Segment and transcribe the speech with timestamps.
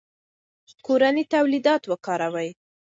[0.85, 2.49] کورني تولیدات وکاروئ.